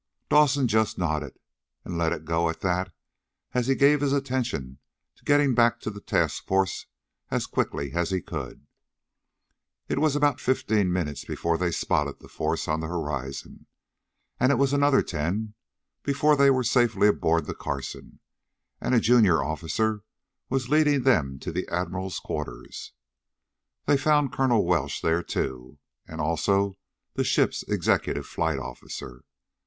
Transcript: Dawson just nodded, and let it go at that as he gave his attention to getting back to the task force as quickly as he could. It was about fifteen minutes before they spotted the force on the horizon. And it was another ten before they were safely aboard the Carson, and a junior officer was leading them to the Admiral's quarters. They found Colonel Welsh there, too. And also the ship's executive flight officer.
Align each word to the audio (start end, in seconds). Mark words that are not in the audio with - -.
Dawson 0.29 0.67
just 0.67 0.97
nodded, 0.97 1.37
and 1.85 1.95
let 1.95 2.11
it 2.11 2.25
go 2.25 2.49
at 2.49 2.61
that 2.61 2.91
as 3.53 3.67
he 3.67 3.75
gave 3.75 4.01
his 4.01 4.11
attention 4.13 4.79
to 5.15 5.23
getting 5.23 5.53
back 5.53 5.79
to 5.81 5.91
the 5.91 6.01
task 6.01 6.43
force 6.47 6.87
as 7.29 7.45
quickly 7.45 7.91
as 7.91 8.09
he 8.09 8.19
could. 8.19 8.65
It 9.87 9.99
was 9.99 10.15
about 10.15 10.39
fifteen 10.39 10.91
minutes 10.91 11.23
before 11.23 11.55
they 11.55 11.69
spotted 11.69 12.17
the 12.19 12.27
force 12.27 12.67
on 12.67 12.79
the 12.79 12.87
horizon. 12.87 13.67
And 14.39 14.51
it 14.51 14.55
was 14.57 14.73
another 14.73 15.03
ten 15.03 15.53
before 16.01 16.35
they 16.35 16.49
were 16.49 16.63
safely 16.63 17.07
aboard 17.07 17.45
the 17.45 17.53
Carson, 17.53 18.21
and 18.81 18.95
a 18.95 18.99
junior 18.99 19.43
officer 19.43 20.01
was 20.49 20.67
leading 20.67 21.03
them 21.03 21.37
to 21.41 21.51
the 21.51 21.67
Admiral's 21.67 22.17
quarters. 22.17 22.93
They 23.85 23.97
found 23.97 24.33
Colonel 24.33 24.65
Welsh 24.65 24.99
there, 25.01 25.21
too. 25.21 25.77
And 26.07 26.19
also 26.19 26.79
the 27.13 27.23
ship's 27.23 27.61
executive 27.67 28.25
flight 28.25 28.57
officer. 28.57 29.25